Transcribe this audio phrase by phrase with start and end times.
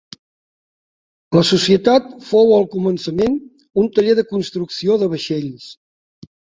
[1.37, 3.39] La societat fou al començament
[3.85, 5.75] un taller de construcció de vaixells.